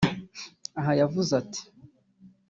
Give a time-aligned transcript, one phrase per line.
[0.79, 1.61] Aha yavuze ati